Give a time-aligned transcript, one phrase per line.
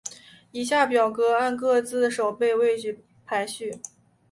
[0.51, 3.77] 以下表格按各守备位置排序。